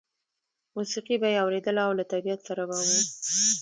[0.75, 2.89] موسیقي به یې اورېدله او له طبیعت سره به و